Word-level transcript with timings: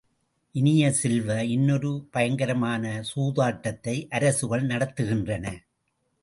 இனிய 0.51 0.91
செல்வ, 0.91 1.43
இன்னொரு 1.43 2.07
பயங்கரமான 2.11 3.03
சூதாட்டத்தை 3.15 4.07
அரசுகள் 4.09 4.65
நடத்துகின்றன. 4.65 5.45